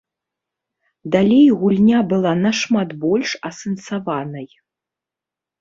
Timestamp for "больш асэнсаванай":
3.05-4.49